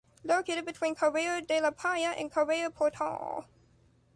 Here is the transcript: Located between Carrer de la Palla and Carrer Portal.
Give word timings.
Located 0.23 0.65
between 0.65 0.95
Carrer 0.95 1.41
de 1.45 1.61
la 1.61 1.69
Palla 1.69 2.13
and 2.17 2.31
Carrer 2.31 2.71
Portal. 2.71 3.45